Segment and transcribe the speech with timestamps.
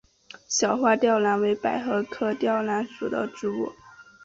[0.47, 3.71] 小花吊兰为百合科吊兰属的植物。